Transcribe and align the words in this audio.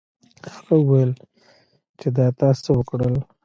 هغه 0.55 0.75
وویل 0.79 1.11
چې 1.99 2.07
دا 2.17 2.27
تا 2.39 2.49
څه 2.65 2.71
وکړل. 2.79 3.15